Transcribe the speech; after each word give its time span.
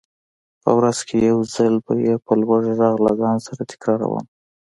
په 0.63 0.69
ورځ 0.77 0.97
کې 1.07 1.17
يو 1.29 1.37
ځل 1.55 1.73
به 1.85 1.93
يې 2.05 2.15
په 2.25 2.33
لوړ 2.41 2.61
غږ 2.79 2.95
له 3.05 3.11
ځان 3.21 3.37
سره 3.47 3.61
تکراروم. 3.71 4.25